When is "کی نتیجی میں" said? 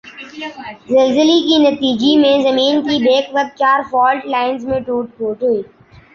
1.41-2.33